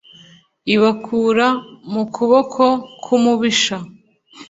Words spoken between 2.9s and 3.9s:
k umubisha